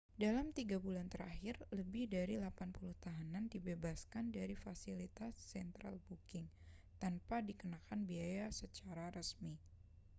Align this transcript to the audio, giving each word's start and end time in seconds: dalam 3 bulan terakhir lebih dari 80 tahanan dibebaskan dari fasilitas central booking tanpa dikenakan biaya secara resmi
dalam 0.23 0.47
3 0.57 0.81
bulan 0.85 1.07
terakhir 1.13 1.55
lebih 1.79 2.05
dari 2.15 2.33
80 2.33 2.73
tahanan 3.05 3.43
dibebaskan 3.53 4.25
dari 4.37 4.55
fasilitas 4.63 5.33
central 5.51 5.95
booking 6.09 6.47
tanpa 7.01 7.35
dikenakan 7.49 7.99
biaya 8.09 8.45
secara 8.61 9.05
resmi 9.17 9.55